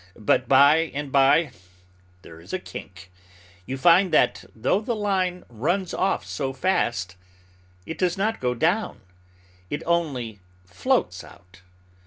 [0.17, 1.51] But by and by
[2.23, 3.11] there is a kink.
[3.67, 7.15] You find that, though the line runs off so fast,
[7.85, 9.01] it does not go down,
[9.69, 11.61] it only floats out.